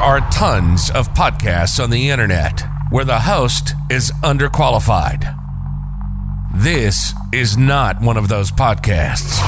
[0.00, 5.36] are tons of podcasts on the internet where the host is underqualified.
[6.54, 9.38] This is not one of those podcasts.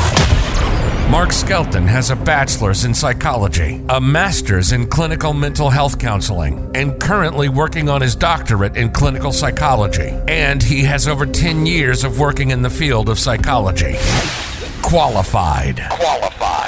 [1.11, 7.00] Mark Skelton has a bachelor's in psychology, a master's in clinical mental health counseling, and
[7.00, 10.19] currently working on his doctorate in clinical psychology.
[10.28, 13.96] And he has over 10 years of working in the field of psychology.
[14.82, 15.80] Qualified.
[15.90, 16.62] Qualified.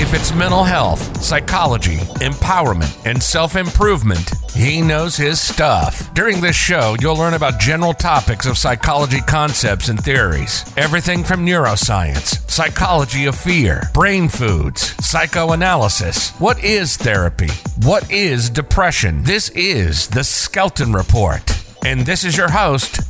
[0.00, 6.14] If it's mental health, psychology, empowerment, and self improvement, he knows his stuff.
[6.14, 10.64] During this show, you'll learn about general topics of psychology concepts and theories.
[10.76, 16.30] Everything from neuroscience, psychology of fear, brain foods, psychoanalysis.
[16.38, 17.50] What is therapy?
[17.82, 19.24] What is depression?
[19.24, 21.42] This is the Skelton Report.
[21.84, 23.00] And this is your host,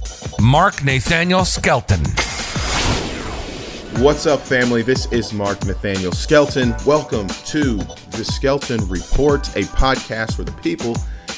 [0.41, 2.03] Mark Nathaniel Skelton.
[3.99, 4.83] What's up, family?
[4.83, 6.73] This is Mark Nathaniel Skelton.
[6.87, 7.79] Welcome to
[8.13, 10.97] the Skelton Report, a podcast for the people.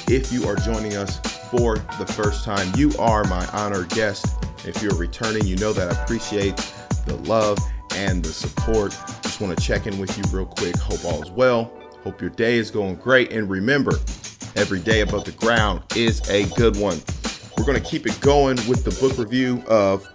[0.09, 1.19] If you are joining us
[1.50, 4.27] for the first time, you are my honored guest.
[4.67, 6.58] If you're returning, you know that I appreciate
[7.06, 7.56] the love
[7.94, 8.95] and the support.
[9.22, 10.77] Just want to check in with you real quick.
[10.77, 11.72] Hope all is well.
[12.05, 13.33] Hope your day is going great.
[13.33, 13.92] And remember,
[14.55, 17.00] every day above the ground is a good one.
[17.56, 20.06] We're going to keep it going with the book review of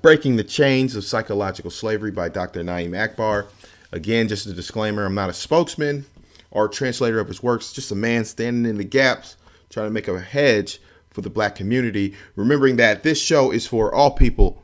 [0.00, 2.62] Breaking the Chains of Psychological Slavery by Dr.
[2.62, 3.46] Na'im Akbar.
[3.92, 6.06] Again, just a disclaimer I'm not a spokesman
[6.50, 9.36] or translator of his works, just a man standing in the gaps,
[9.68, 12.14] trying to make a hedge for the black community.
[12.36, 14.62] Remembering that this show is for all people,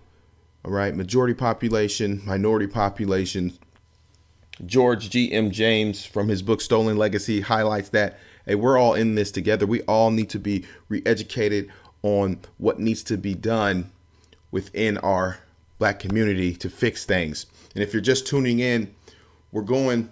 [0.65, 0.97] all right?
[0.97, 3.53] Majority population, minority population.
[4.65, 5.51] George G.M.
[5.51, 9.67] James, from his book Stolen Legacy, highlights that hey, we're all in this together.
[9.67, 11.70] We all need to be re educated
[12.03, 13.92] on what needs to be done
[14.51, 15.39] within our
[15.79, 17.47] black community to fix things.
[17.75, 18.95] And if you're just tuning in,
[19.53, 20.11] we're going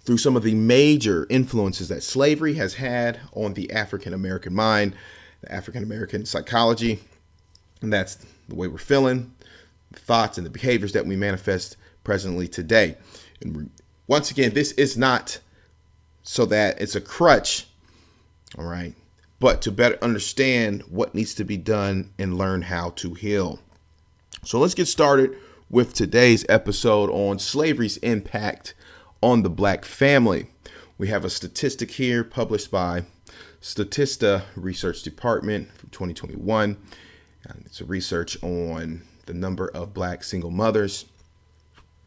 [0.00, 4.94] through some of the major influences that slavery has had on the African American mind,
[5.42, 7.00] the African American psychology,
[7.82, 8.16] and that's
[8.48, 9.34] the way we're feeling,
[9.90, 12.96] the thoughts and the behaviors that we manifest presently today.
[13.40, 13.70] And
[14.06, 15.40] once again, this is not
[16.22, 17.66] so that it's a crutch,
[18.56, 18.94] all right,
[19.40, 23.60] but to better understand what needs to be done and learn how to heal.
[24.44, 25.36] So let's get started
[25.70, 28.74] with today's episode on slavery's impact
[29.22, 30.46] on the black family.
[30.96, 33.04] We have a statistic here published by
[33.60, 36.76] Statista Research Department from 2021.
[37.44, 41.04] And it's a research on the number of black single mothers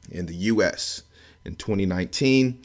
[0.10, 1.04] in the US.
[1.46, 2.62] In 2019,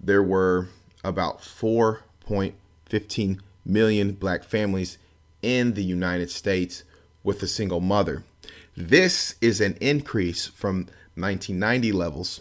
[0.00, 0.68] there were
[1.02, 4.98] about 4.15 million black families
[5.42, 6.84] in the United States
[7.22, 8.24] with a single mother.
[8.76, 12.40] This is an increase from 1990 levels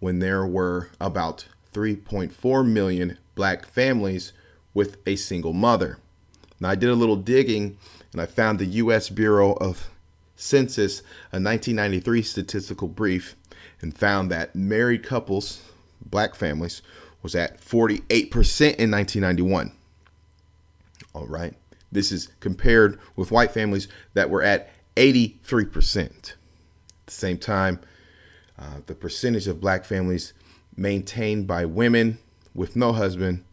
[0.00, 4.32] when there were about 3.4 million black families
[4.72, 5.98] with a single mother.
[6.60, 7.78] Now, I did a little digging
[8.12, 9.08] and I found the U.S.
[9.08, 9.88] Bureau of
[10.36, 11.00] Census,
[11.32, 13.36] a 1993 statistical brief,
[13.80, 15.62] and found that married couples,
[16.04, 16.82] black families,
[17.22, 18.00] was at 48%
[18.76, 19.72] in 1991.
[21.14, 21.54] All right.
[21.90, 26.00] This is compared with white families that were at 83%.
[26.00, 26.36] At
[27.06, 27.80] the same time,
[28.58, 30.32] uh, the percentage of black families
[30.76, 32.18] maintained by women
[32.54, 33.44] with no husband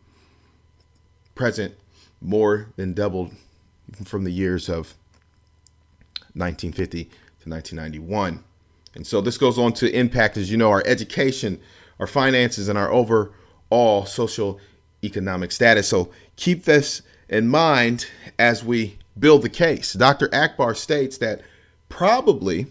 [1.36, 1.76] present
[2.20, 3.34] more than doubled
[4.04, 4.96] from the years of
[6.34, 7.10] 1950 to
[7.50, 8.44] 1991.
[8.94, 11.60] And so this goes on to impact, as you know, our education,
[12.00, 14.60] our finances, and our overall social
[15.04, 15.88] economic status.
[15.88, 19.94] So keep this in mind as we build the case.
[19.94, 20.30] Dr.
[20.36, 21.42] Akbar states that
[21.90, 22.68] probably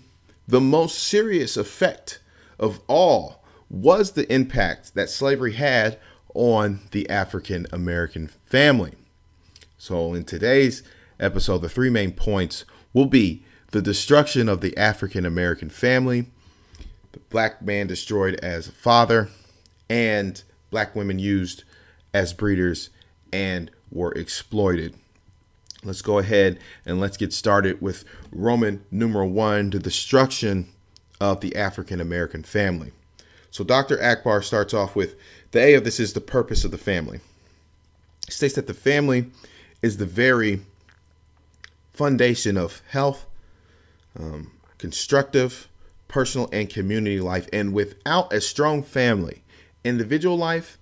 [0.47, 2.21] the most serious effect
[2.59, 5.99] of all was the impact that slavery had
[6.35, 8.93] on the African American family.
[9.79, 10.83] So, in today's
[11.19, 16.27] episode, the three main points will be the destruction of the African American family,
[17.13, 19.29] the black man destroyed as a father,
[19.89, 21.65] and black women used
[22.13, 22.91] as breeders
[23.33, 24.95] and were exploited.
[25.83, 30.69] Let's go ahead and let's get started with Roman numeral one, the destruction
[31.21, 32.93] of the African American family.
[33.51, 34.03] So Dr.
[34.03, 35.17] Akbar starts off with
[35.53, 37.21] the A of this is the purpose of the family.
[38.27, 39.27] He states that the family
[39.83, 40.61] is the very
[41.93, 43.27] foundation of health,
[44.19, 45.69] um, constructive,
[46.09, 47.49] personal, and community life.
[47.53, 49.43] And without a strong family,
[49.85, 50.79] individual life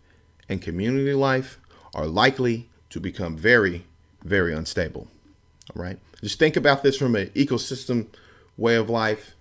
[0.48, 1.58] and community life
[1.94, 3.84] are likely to become very,
[4.24, 5.08] very unstable.
[5.74, 5.98] All right.
[6.22, 8.06] Just think about this from an ecosystem
[8.56, 9.34] way of life.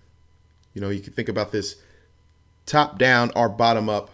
[0.74, 1.76] You know, you can think about this
[2.66, 4.12] top down or bottom up.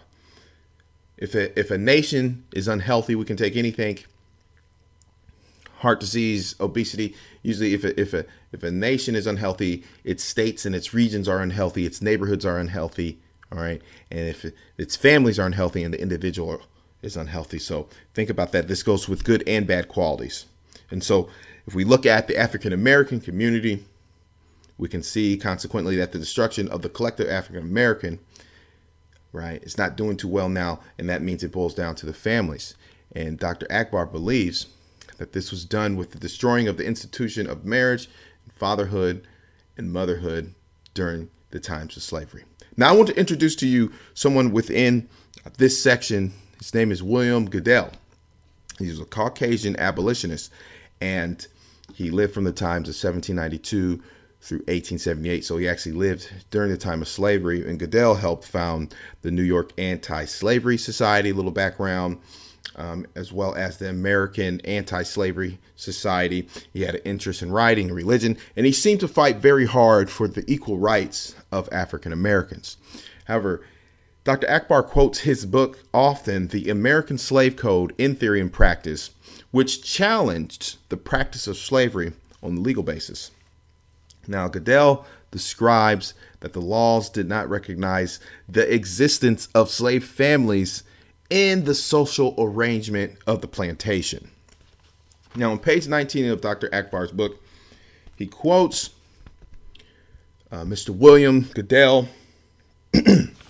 [1.16, 3.98] if a, if a nation is unhealthy, we can take anything
[5.84, 7.14] heart disease, obesity.
[7.42, 11.28] Usually, if a, if a if a nation is unhealthy, its states and its regions
[11.28, 13.20] are unhealthy, its neighborhoods are unhealthy.
[13.52, 13.80] All right,
[14.10, 14.46] and if
[14.78, 16.62] its families are unhealthy and the individual
[17.04, 18.68] is unhealthy, so think about that.
[18.68, 20.46] This goes with good and bad qualities.
[20.90, 21.28] And so,
[21.66, 23.84] if we look at the African American community,
[24.76, 28.18] we can see consequently that the destruction of the collective African American,
[29.32, 32.12] right, is not doing too well now, and that means it boils down to the
[32.12, 32.74] families.
[33.12, 33.66] And Dr.
[33.70, 34.66] Akbar believes
[35.18, 38.08] that this was done with the destroying of the institution of marriage,
[38.52, 39.26] fatherhood,
[39.76, 40.54] and motherhood
[40.92, 42.44] during the times of slavery.
[42.76, 45.08] Now, I want to introduce to you someone within
[45.56, 46.32] this section.
[46.64, 47.90] His name is William Goodell.
[48.78, 50.50] He was a Caucasian abolitionist,
[50.98, 51.46] and
[51.92, 54.02] he lived from the times of 1792
[54.40, 55.44] through 1878.
[55.44, 57.68] So he actually lived during the time of slavery.
[57.68, 62.16] And Goodell helped found the New York Anti Slavery Society, a little background
[62.76, 66.48] um, as well as the American Anti Slavery Society.
[66.72, 70.08] He had an interest in writing and religion, and he seemed to fight very hard
[70.08, 72.78] for the equal rights of African Americans.
[73.26, 73.62] However,
[74.24, 74.50] Dr.
[74.50, 79.10] Akbar quotes his book often, The American Slave Code in Theory and Practice,
[79.50, 83.30] which challenged the practice of slavery on the legal basis.
[84.26, 88.18] Now, Goodell describes that the laws did not recognize
[88.48, 90.84] the existence of slave families
[91.28, 94.30] in the social arrangement of the plantation.
[95.36, 96.74] Now, on page 19 of Dr.
[96.74, 97.42] Akbar's book,
[98.16, 98.88] he quotes
[100.50, 100.90] uh, Mr.
[100.96, 102.08] William Goodell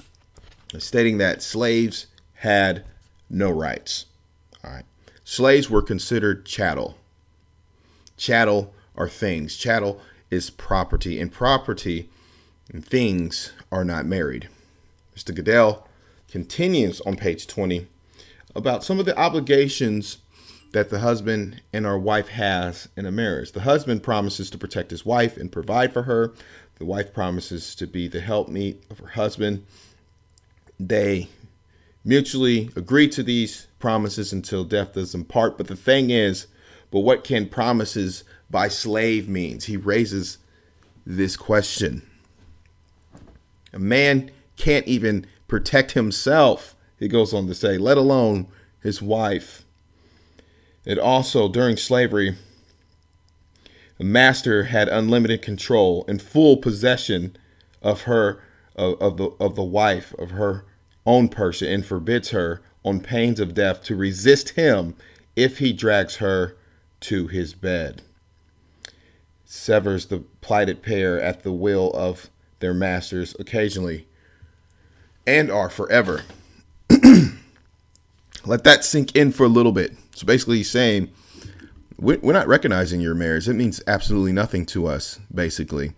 [0.82, 2.84] stating that slaves had
[3.30, 4.06] no rights.
[4.62, 4.84] All right.
[5.24, 6.96] Slaves were considered chattel.
[8.16, 9.56] Chattel are things.
[9.56, 10.00] Chattel
[10.30, 12.08] is property, and property
[12.72, 14.48] and things are not married.
[15.16, 15.34] Mr.
[15.34, 15.86] Goodell
[16.28, 17.86] continues on page 20
[18.54, 20.18] about some of the obligations
[20.72, 23.52] that the husband and our wife has in a marriage.
[23.52, 26.32] The husband promises to protect his wife and provide for her.
[26.78, 29.64] The wife promises to be the helpmeet of her husband.
[30.78, 31.28] They
[32.04, 35.56] mutually agree to these promises until death does them part.
[35.56, 36.46] But the thing is,
[36.90, 39.64] but what can promises by slave means?
[39.64, 40.38] He raises
[41.06, 42.08] this question.
[43.72, 48.46] A man can't even protect himself, he goes on to say, let alone
[48.82, 49.64] his wife.
[50.84, 52.36] It also, during slavery,
[53.98, 57.36] the master had unlimited control and full possession
[57.82, 58.42] of her,
[58.76, 60.64] of, of, the, of the wife, of her
[61.06, 64.94] own person, and forbids her, on pains of death, to resist him
[65.36, 66.56] if he drags her
[67.00, 68.02] to his bed.
[69.44, 72.30] Severs the plighted pair at the will of
[72.60, 74.06] their masters occasionally
[75.26, 76.22] and are forever.
[78.46, 79.92] Let that sink in for a little bit.
[80.14, 81.10] So basically, he's saying,
[81.98, 83.48] we're not recognizing your marriage.
[83.48, 85.92] It means absolutely nothing to us, basically.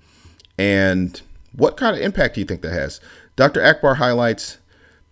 [0.58, 1.20] And
[1.56, 3.00] what kind of impact do you think that has?
[3.34, 3.64] Dr.
[3.64, 4.58] Akbar highlights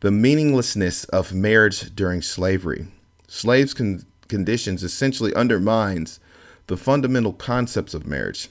[0.00, 2.86] the meaninglessness of marriage during slavery.
[3.26, 6.20] Slaves' con- conditions essentially undermines
[6.66, 8.48] the fundamental concepts of marriage.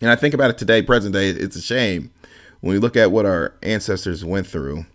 [0.00, 2.10] And I think about it today, present day, it's a shame
[2.60, 4.86] when we look at what our ancestors went through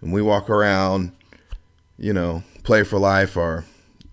[0.00, 1.12] and we walk around,
[1.98, 3.64] you know, play for life or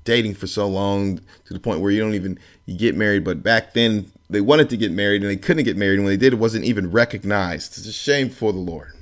[0.04, 3.44] dating for so long to the point where you don't even you get married, but
[3.44, 6.18] back then they wanted to get married and they couldn't get married and when they
[6.18, 7.78] did it wasn't even recognized.
[7.78, 8.94] It's a shame for the Lord.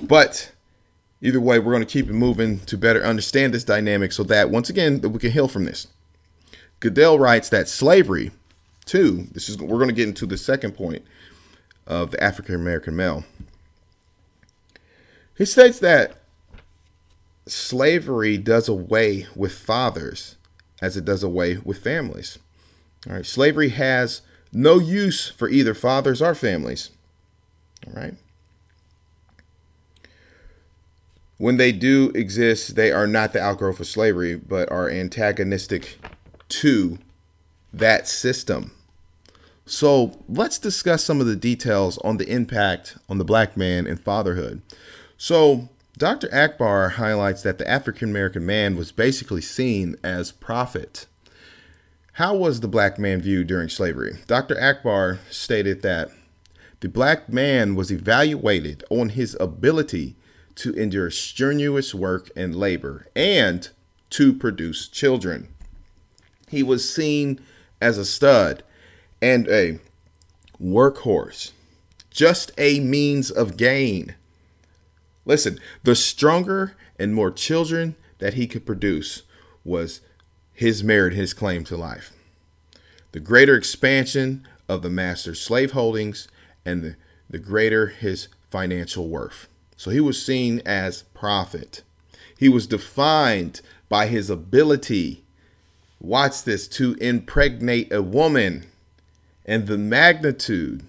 [0.00, 0.52] But
[1.20, 4.50] either way, we're going to keep it moving to better understand this dynamic so that
[4.50, 5.88] once again that we can heal from this.
[6.80, 8.32] Goodell writes that slavery,
[8.84, 11.04] too, this is we're going to get into the second point
[11.86, 13.24] of the African American male.
[15.36, 16.18] He states that
[17.46, 20.36] slavery does away with fathers
[20.80, 22.38] as it does away with families.
[23.08, 26.90] All right, slavery has no use for either fathers or families.
[27.86, 28.14] All right.
[31.38, 35.98] When they do exist, they are not the outgrowth of slavery, but are antagonistic
[36.50, 36.98] to
[37.72, 38.72] that system.
[39.64, 43.98] So let's discuss some of the details on the impact on the black man and
[43.98, 44.62] fatherhood.
[45.16, 46.28] So, Dr.
[46.34, 51.06] Akbar highlights that the African American man was basically seen as profit.
[52.16, 54.18] How was the black man viewed during slavery?
[54.26, 54.60] Dr.
[54.62, 56.10] Akbar stated that
[56.80, 60.16] the black man was evaluated on his ability
[60.56, 63.70] to endure strenuous work and labor and
[64.10, 65.48] to produce children.
[66.48, 67.40] He was seen
[67.80, 68.62] as a stud
[69.22, 69.78] and a
[70.62, 71.52] workhorse,
[72.10, 74.16] just a means of gain.
[75.24, 79.22] Listen, the stronger and more children that he could produce
[79.64, 80.02] was
[80.54, 82.12] his merit, his claim to life.
[83.12, 86.28] The greater expansion of the master's slave holdings
[86.64, 86.96] and the,
[87.28, 89.48] the greater his financial worth.
[89.76, 91.82] So he was seen as profit.
[92.38, 95.24] He was defined by his ability,
[96.00, 98.66] watch this, to impregnate a woman
[99.44, 100.84] and the magnitude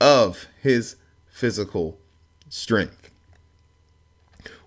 [0.00, 0.96] of his
[1.28, 1.98] physical
[2.48, 3.10] strength.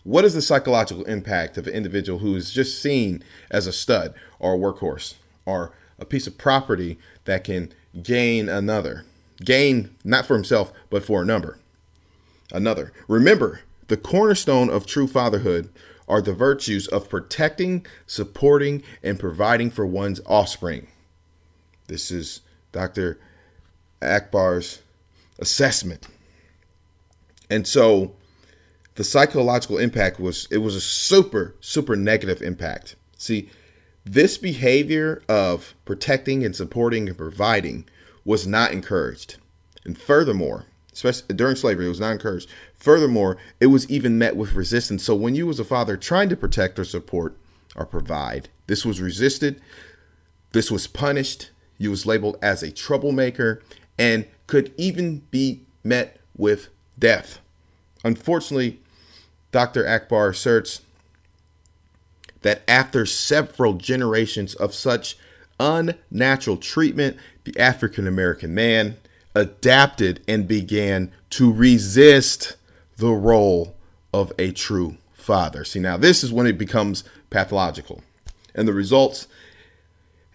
[0.04, 4.14] What is the psychological impact of an individual who is just seen as a stud
[4.40, 5.16] or a workhorse
[5.46, 9.06] or a piece of property that can gain another?
[9.44, 11.60] Gain not for himself, but for a number.
[12.52, 12.92] Another.
[13.08, 15.70] Remember, the cornerstone of true fatherhood
[16.08, 20.88] are the virtues of protecting, supporting, and providing for one's offspring.
[21.88, 22.42] This is
[22.72, 23.20] Dr.
[24.02, 24.82] Akbar's
[25.40, 26.08] assessment.
[27.50, 28.16] And so
[28.96, 32.96] the psychological impact was it was a super super negative impact.
[33.18, 33.50] See,
[34.06, 37.86] this behavior of protecting and supporting and providing
[38.26, 39.38] was not encouraged.
[39.86, 42.50] And furthermore, especially during slavery, it was not encouraged.
[42.76, 45.04] Furthermore, it was even met with resistance.
[45.04, 47.38] So when you as a father trying to protect or support
[47.76, 49.62] or provide, this was resisted,
[50.52, 53.62] this was punished, you was labeled as a troublemaker,
[53.98, 57.40] and could even be met with death.
[58.04, 58.80] Unfortunately,
[59.52, 59.88] Dr.
[59.88, 60.82] Akbar asserts
[62.42, 65.18] that after several generations of such
[65.60, 68.98] unnatural treatment, the African American man
[69.36, 72.56] adapted and began to resist
[72.98, 73.76] the role
[74.14, 75.64] of a true father.
[75.64, 78.02] See, now this is when it becomes pathological.
[78.54, 79.28] And the results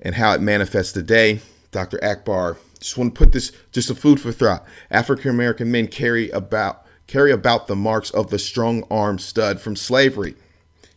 [0.01, 2.03] and how it manifests today, Dr.
[2.03, 4.65] Akbar just want to put this just a food for thought.
[4.91, 9.77] African American men carry about carry about the marks of the strong arm stud from
[9.77, 10.35] slavery.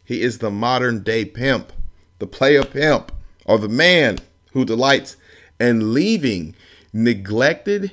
[0.03, 1.71] He is the modern day pimp,
[2.19, 3.11] the player pimp,
[3.45, 4.19] or the man
[4.53, 5.17] who delights
[5.59, 6.55] in leaving
[6.91, 7.91] neglected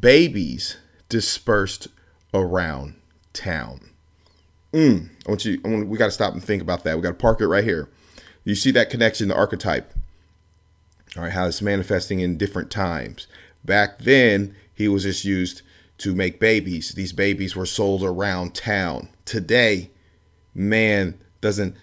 [0.00, 0.76] babies
[1.08, 1.88] dispersed
[2.32, 2.96] around
[3.32, 3.90] town.
[4.72, 5.60] Mm, I want you.
[5.64, 6.96] I want, we got to stop and think about that.
[6.96, 7.88] We got to park it right here.
[8.42, 9.94] You see that connection, the archetype.
[11.16, 13.28] All right, how it's manifesting in different times.
[13.64, 15.62] Back then, he was just used
[16.04, 16.92] to make babies.
[16.92, 19.08] These babies were sold around town.
[19.24, 19.90] Today,
[20.54, 21.74] man doesn't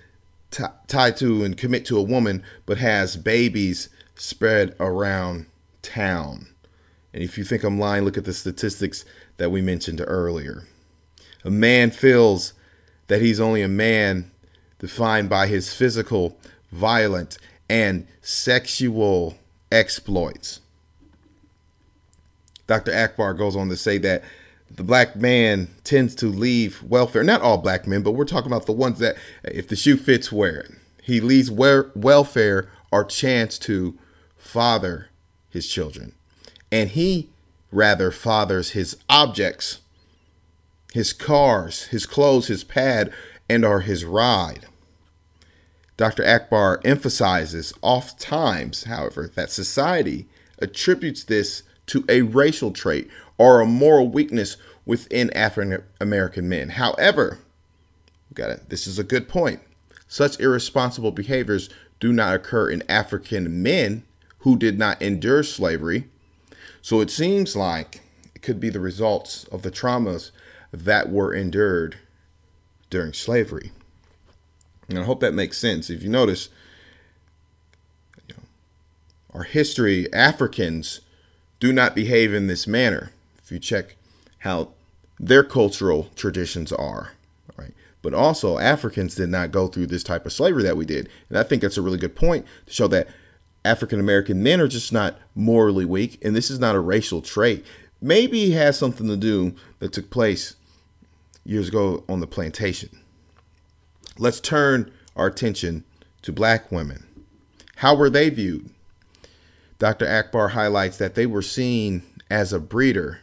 [0.51, 5.47] t- tie to and commit to a woman, but has babies spread around
[5.81, 6.53] town.
[7.11, 9.05] And if you think I'm lying, look at the statistics
[9.37, 10.67] that we mentioned earlier.
[11.43, 12.53] A man feels
[13.07, 14.29] that he's only a man
[14.77, 16.37] defined by his physical,
[16.71, 19.39] violent, and sexual
[19.71, 20.60] exploits.
[22.71, 22.95] Dr.
[22.95, 24.23] Akbar goes on to say that
[24.73, 28.65] the black man tends to leave welfare, not all black men, but we're talking about
[28.65, 30.71] the ones that, if the shoe fits, wear it.
[31.03, 33.99] He leaves welfare or chance to
[34.37, 35.09] father
[35.49, 36.13] his children.
[36.71, 37.27] And he
[37.73, 39.81] rather fathers his objects,
[40.93, 43.11] his cars, his clothes, his pad,
[43.49, 44.65] and or his ride.
[45.97, 46.25] Dr.
[46.25, 50.27] Akbar emphasizes oft times, however, that society
[50.59, 56.69] attributes this to a racial trait or a moral weakness within African American men.
[56.69, 57.39] However,
[58.33, 58.69] got it.
[58.69, 59.61] This is a good point.
[60.07, 61.69] Such irresponsible behaviors
[61.99, 64.03] do not occur in African men
[64.39, 66.09] who did not endure slavery.
[66.81, 68.01] So it seems like
[68.35, 70.31] it could be the results of the traumas
[70.73, 71.97] that were endured
[72.89, 73.71] during slavery.
[74.89, 75.89] And I hope that makes sense.
[75.89, 76.49] If you notice,
[78.27, 78.43] you know,
[79.33, 81.01] our history, Africans
[81.61, 83.11] do not behave in this manner.
[83.41, 83.95] If you check
[84.39, 84.69] how
[85.19, 87.13] their cultural traditions are,
[87.55, 87.73] right?
[88.01, 91.07] But also, Africans did not go through this type of slavery that we did.
[91.29, 93.07] And I think that's a really good point to show that
[93.63, 97.63] African American men are just not morally weak, and this is not a racial trait.
[98.01, 100.55] Maybe it has something to do that took place
[101.45, 102.89] years ago on the plantation.
[104.17, 105.83] Let's turn our attention
[106.23, 107.05] to black women.
[107.77, 108.71] How were they viewed?
[109.81, 110.07] Dr.
[110.07, 113.21] Akbar highlights that they were seen as a breeder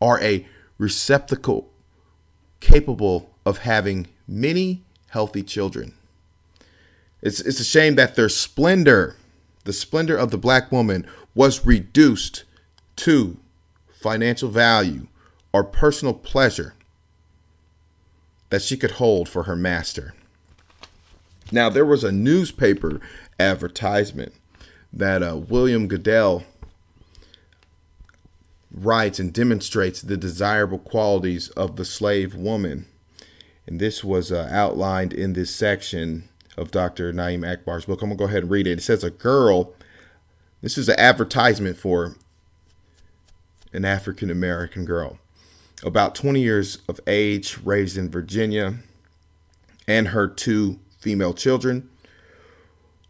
[0.00, 0.44] or a
[0.76, 1.70] receptacle
[2.58, 5.94] capable of having many healthy children.
[7.22, 9.14] It's, it's a shame that their splendor,
[9.62, 12.42] the splendor of the black woman, was reduced
[12.96, 13.38] to
[13.88, 15.06] financial value
[15.52, 16.74] or personal pleasure
[18.50, 20.12] that she could hold for her master.
[21.52, 23.00] Now, there was a newspaper
[23.38, 24.34] advertisement
[24.92, 26.44] that uh, William Goodell
[28.70, 32.86] writes and demonstrates the desirable qualities of the slave woman.
[33.66, 37.12] And this was uh, outlined in this section of Dr.
[37.12, 38.02] Na'im Akbar's book.
[38.02, 38.78] I'm going to go ahead and read it.
[38.78, 39.74] It says, A girl,
[40.62, 42.16] this is an advertisement for
[43.72, 45.18] an African American girl,
[45.82, 48.76] about 20 years of age, raised in Virginia,
[49.86, 51.88] and her two female children.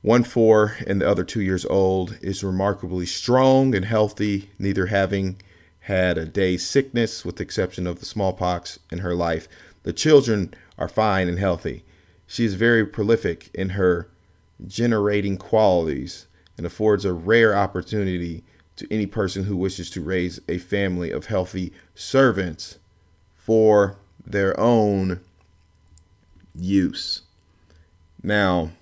[0.03, 5.41] One four and the other two years old is remarkably strong and healthy, neither having
[5.81, 9.49] had a day's sickness, with the exception of the smallpox in her life.
[9.83, 11.85] The children are fine and healthy.
[12.27, 14.09] She is very prolific in her
[14.67, 16.27] generating qualities
[16.57, 18.45] and affords a rare opportunity
[18.77, 22.79] to any person who wishes to raise a family of healthy servants
[23.35, 25.21] for their own
[26.55, 27.23] use.
[28.23, 28.73] Now,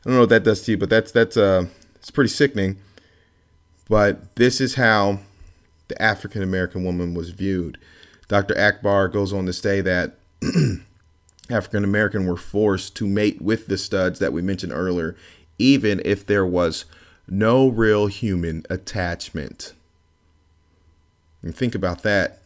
[0.00, 1.66] I don't know what that does to you, but that's that's uh
[1.96, 2.78] it's pretty sickening.
[3.88, 5.20] But this is how
[5.88, 7.78] the African American woman was viewed.
[8.28, 8.58] Dr.
[8.58, 10.14] Akbar goes on to say that
[11.50, 15.16] African American were forced to mate with the studs that we mentioned earlier,
[15.58, 16.84] even if there was
[17.28, 19.74] no real human attachment.
[21.42, 22.40] And think about that,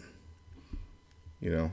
[1.41, 1.71] you know.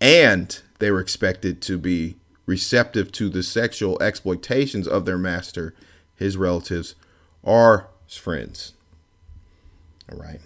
[0.00, 5.74] And they were expected to be receptive to the sexual exploitations of their master,
[6.14, 6.94] his relatives,
[7.42, 8.72] or his friends.
[10.10, 10.40] All right.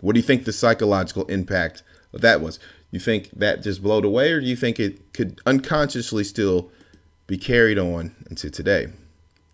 [0.00, 2.58] What do you think the psychological impact of that was?
[2.90, 6.70] You think that just blowed away, or do you think it could unconsciously still
[7.26, 8.88] be carried on into today?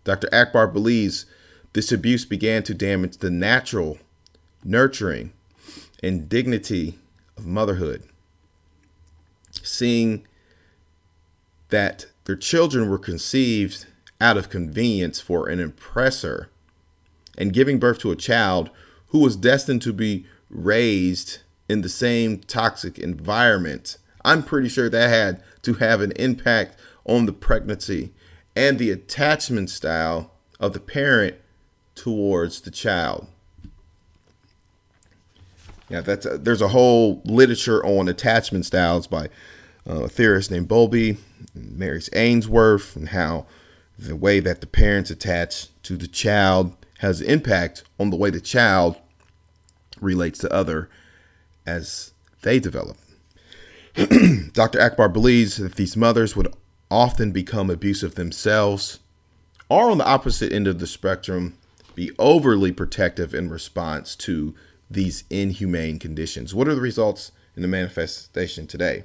[0.05, 0.29] Dr.
[0.33, 1.27] Akbar believes
[1.73, 3.99] this abuse began to damage the natural
[4.63, 5.33] nurturing
[6.03, 6.99] and dignity
[7.37, 8.05] of motherhood.
[9.51, 10.27] Seeing
[11.75, 13.87] that their children were conceived
[14.21, 16.49] out of convenience for an oppressor
[17.37, 18.71] and giving birth to a child
[19.09, 21.39] who was destined to be raised
[21.69, 27.27] in the same toxic environment, I'm pretty sure that had to have an impact on
[27.27, 28.13] the pregnancy
[28.55, 31.35] and the attachment style of the parent
[31.97, 33.27] towards the child.
[35.89, 39.29] Yeah, that's a, there's a whole literature on attachment styles by
[39.89, 41.19] uh, a theorist named Bowlby,
[41.55, 43.47] Mary Ainsworth, and how
[43.99, 48.41] the way that the parents attach to the child has impact on the way the
[48.41, 48.97] child
[50.01, 50.89] relates to other
[51.67, 52.97] as they develop.
[54.53, 54.81] Dr.
[54.81, 56.53] Akbar believes that these mothers would
[56.91, 59.01] often become abusive themselves,
[59.69, 61.57] or on the opposite end of the spectrum,
[61.95, 64.55] be overly protective in response to
[64.91, 66.55] these inhumane conditions.
[66.55, 69.05] What are the results in the manifestation today?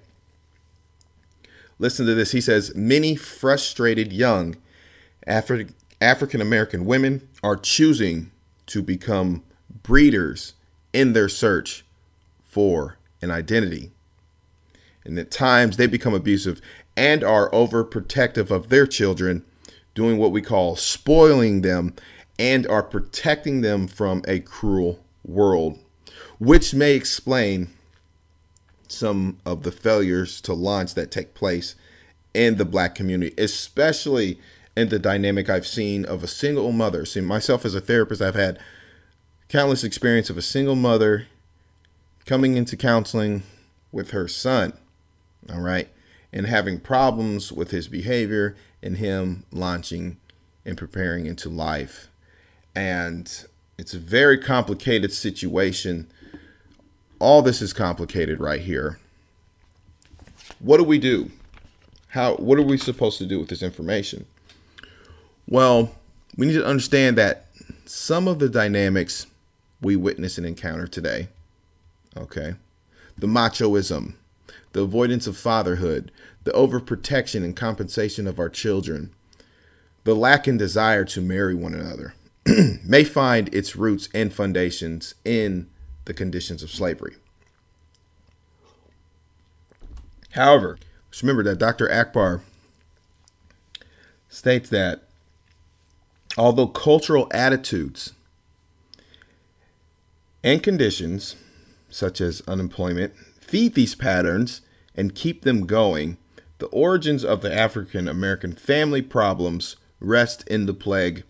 [1.79, 2.31] Listen to this.
[2.31, 4.57] He says many frustrated young
[5.25, 8.31] Afri- African American women are choosing
[8.67, 9.43] to become
[9.81, 10.53] breeders
[10.93, 11.85] in their search
[12.43, 13.91] for an identity.
[15.05, 16.61] And at times they become abusive
[16.97, 19.45] and are overprotective of their children,
[19.95, 21.95] doing what we call spoiling them
[22.37, 25.79] and are protecting them from a cruel world,
[26.39, 27.69] which may explain
[28.91, 31.75] some of the failures to launch that take place
[32.33, 34.39] in the black community, especially
[34.75, 37.05] in the dynamic I've seen of a single mother.
[37.05, 38.59] See, myself as a therapist, I've had
[39.49, 41.27] countless experience of a single mother
[42.25, 43.43] coming into counseling
[43.91, 44.73] with her son,
[45.51, 45.89] all right,
[46.31, 50.17] and having problems with his behavior and him launching
[50.63, 52.09] and preparing into life.
[52.75, 53.45] And
[53.77, 56.07] it's a very complicated situation.
[57.19, 58.97] All this is complicated right here.
[60.59, 61.31] What do we do?
[62.09, 64.25] How what are we supposed to do with this information?
[65.47, 65.95] Well,
[66.37, 67.47] we need to understand that
[67.85, 69.27] some of the dynamics
[69.81, 71.27] we witness and encounter today,
[72.15, 72.55] okay,
[73.17, 74.13] the machoism,
[74.73, 76.11] the avoidance of fatherhood,
[76.43, 79.11] the overprotection and compensation of our children,
[80.03, 82.13] the lack in desire to marry one another,
[82.83, 85.69] may find its roots and foundations in
[86.09, 87.15] the conditions of slavery.
[90.31, 91.89] However, let's remember that Dr.
[91.91, 92.41] Akbar
[94.27, 95.03] states that
[96.35, 98.13] although cultural attitudes
[100.43, 101.35] and conditions,
[101.91, 104.61] such as unemployment, feed these patterns
[104.95, 106.17] and keep them going,
[106.57, 111.23] the origins of the African American family problems rest in the plague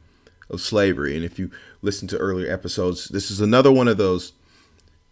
[0.50, 1.18] of slavery.
[1.18, 4.32] And if you listen to earlier episodes, this is another one of those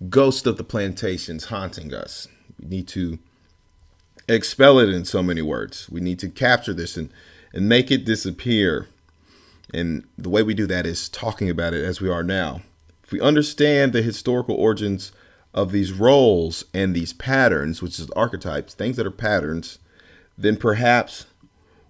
[0.10, 2.28] ghosts of the plantations haunting us.
[2.60, 3.20] We need to
[4.28, 5.90] expel it in so many words.
[5.90, 7.10] We need to capture this and,
[7.54, 8.88] and make it disappear.
[9.74, 12.62] And the way we do that is talking about it as we are now.
[13.04, 15.12] If we understand the historical origins
[15.54, 19.80] of these roles and these patterns, which is archetypes, things that are patterns,
[20.38, 21.26] then perhaps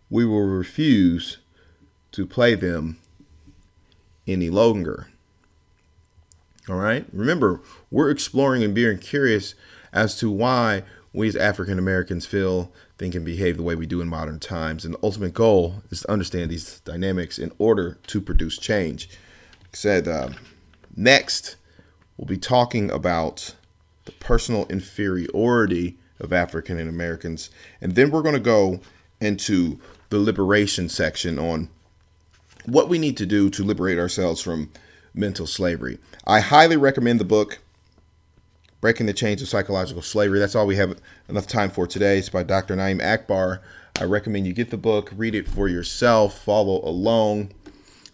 [0.10, 1.38] we will refuse
[2.12, 2.98] to play them
[4.26, 5.10] any longer.
[6.69, 7.06] All right?
[7.13, 9.56] Remember, we're exploring and being curious
[9.93, 14.01] as to why we as African Americans feel, think, and behave the way we do
[14.01, 14.86] in modern times.
[14.86, 19.10] And the ultimate goal is to understand these dynamics in order to produce change.
[19.62, 20.30] Like I said, uh,
[20.95, 21.56] next,
[22.17, 23.56] we'll be talking about
[24.06, 27.49] the personal inferiority of African Americans.
[27.82, 28.82] And then we're going to go
[29.19, 31.69] into the liberation section on
[32.65, 34.71] what we need to do to liberate ourselves from
[35.13, 35.99] mental slavery.
[36.30, 37.60] I highly recommend the book
[38.82, 40.40] Breaking the Chains of Psychological Slavery.
[40.40, 42.18] That's all we have enough time for today.
[42.18, 42.76] It's by Dr.
[42.76, 43.62] Na'im Akbar.
[43.98, 47.54] I recommend you get the book, read it for yourself, follow along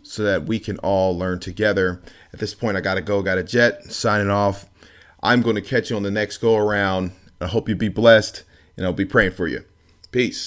[0.04, 2.04] so that we can all learn together.
[2.32, 4.70] At this point, I got to go, got a jet, signing off.
[5.24, 7.14] I'm going to catch you on the next go around.
[7.42, 8.44] I hope you be blessed,
[8.78, 9.66] and I'll be praying for you.
[10.12, 10.46] Peace.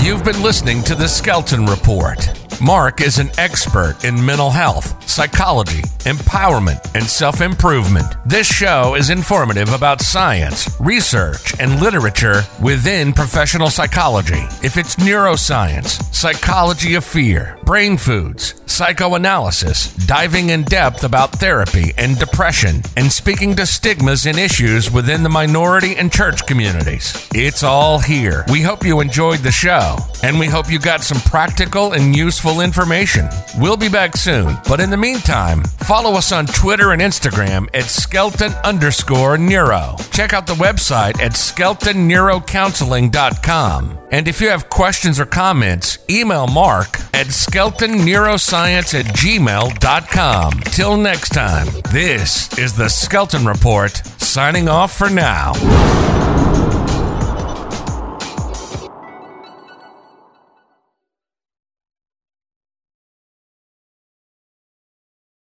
[0.00, 2.39] You've been listening to the Skelton Report.
[2.60, 8.06] Mark is an expert in mental health, psychology, empowerment, and self improvement.
[8.26, 14.42] This show is informative about science, research, and literature within professional psychology.
[14.62, 22.18] If it's neuroscience, psychology of fear, brain foods, psychoanalysis, diving in depth about therapy and
[22.18, 27.28] depression, and speaking to stigmas and issues within the minority and church communities.
[27.34, 28.44] It's all here.
[28.50, 32.49] We hope you enjoyed the show, and we hope you got some practical and useful
[32.58, 33.28] information.
[33.58, 37.84] We'll be back soon, but in the meantime, follow us on Twitter and Instagram at
[37.84, 39.94] Skelton underscore Neuro.
[40.10, 43.98] Check out the website at skeltonneurocounseling.com.
[44.10, 50.60] And if you have questions or comments, email Mark at skeltonneuroscience at gmail.com.
[50.72, 55.52] Till next time, this is the Skelton Report, signing off for now.